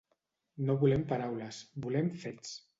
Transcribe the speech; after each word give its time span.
No 0.69 0.77
volem 0.85 1.05
paraules, 1.13 1.61
volem 1.87 2.13
fets. 2.27 2.59